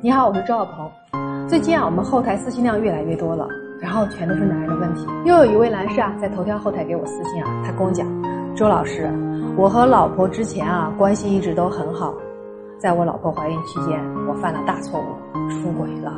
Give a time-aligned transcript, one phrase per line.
[0.00, 1.48] 你好，我是周小鹏。
[1.48, 3.48] 最近啊，我们后台私信量越来越多了，
[3.80, 5.04] 然后全都是男人的问题。
[5.24, 8.06] 又有一位男士啊，在头条后台给我私信啊，他跟我讲
[8.54, 9.10] ：“周老师，
[9.56, 12.14] 我和老婆之前啊关系一直都很好，
[12.78, 16.12] 在我老婆怀孕期间，我犯了大错误，出轨了。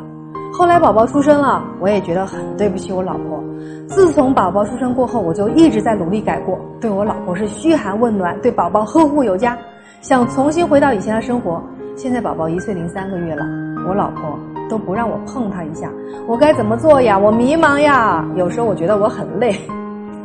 [0.52, 3.42] 后来宝宝出生了，我也觉得很对不起我老婆。
[3.88, 9.56] 自从宝宝出生过后，我就一直在努力改过，对我老婆是嘘寒问暖，对宝宝呵护有加，
[10.02, 11.62] 想重新回到以前的生活。
[11.96, 13.44] 现在宝宝一岁零三个月了。”
[13.88, 15.90] 我老婆都不让我碰他一下，
[16.26, 17.18] 我该怎么做呀？
[17.18, 18.24] 我迷茫呀。
[18.36, 19.54] 有时候我觉得我很累。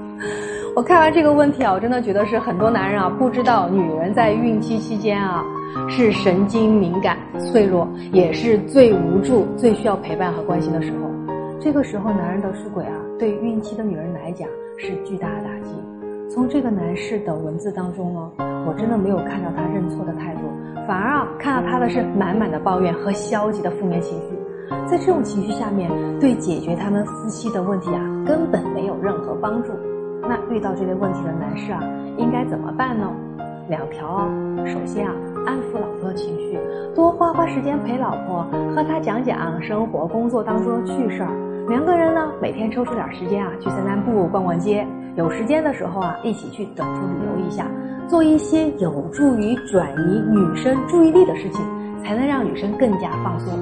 [0.76, 5.42] 我看完这个问题啊，我真的觉得是很多男人啊不知道，女人在孕期期间啊
[5.90, 11.10] 是神经敏感、脆弱，也是最无助、最需要陪伴和关心的时候。
[11.58, 14.48] 这个时候，男人的出轨啊，对孕期的女人来讲
[14.78, 15.74] 是巨大的打击。
[16.30, 18.32] 从这个男士的文字当中呢，
[18.66, 20.42] 我真的没有看到他认错的态度，
[20.88, 24.36] 反而啊看到他的是满满的抱怨和消极的负面情绪。
[24.88, 25.90] 在这种情绪下面，
[26.20, 29.72] 对解决他们夫妻的问题啊根本没有任何帮助。
[30.28, 31.80] 那遇到这类问题的男士啊，
[32.18, 33.12] 应该怎么办呢？
[33.70, 34.28] 两条哦。
[34.66, 35.14] 首先啊，
[35.46, 36.58] 安抚老婆的情绪，
[36.96, 38.44] 多花花时间陪老婆，
[38.76, 41.30] 和她讲讲生活、工作当中的趣事儿。
[41.70, 44.86] 两个人呢，每天抽出点时间啊，去散散步、逛逛街。
[45.16, 47.66] 有时间的时候啊，一起去短途旅游一下，
[48.08, 51.66] 做一些有助于转移女生注意力的事情，
[52.04, 53.54] 才能让女生更加放松。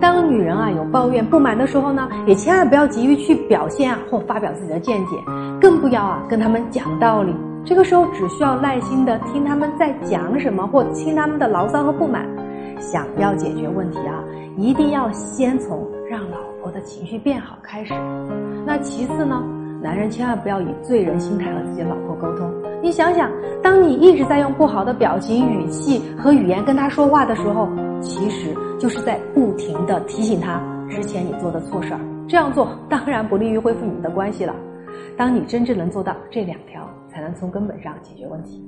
[0.00, 5.16] 当女人啊有抱怨不满的时候呢，也千万不要急于去表现啊或发表自己的见解，
[5.60, 7.34] 更不要啊跟他们讲道理。
[7.64, 12.24] 这个时候只需要耐心的听他们在讲什么，或听他们的牢骚和不满。
[12.78, 14.22] 想要解决问题啊，
[14.56, 17.92] 一定要先从让老婆的情绪变好开始。
[18.64, 19.42] 那其次呢？
[19.82, 22.67] 男人千万不要以罪人心态和自己的老婆沟通。
[22.80, 23.30] 你想想，
[23.62, 27.68] 当你一直在用不好的表情、语气和语言跟他说话的时候，
[28.00, 32.00] 其实就是在不停的提醒他之前你做的错事儿。
[32.28, 34.54] 这样做当然不利于恢复你们的关系了。
[35.16, 38.62] 当你真正能做到这两条，才能从根本上解决问题。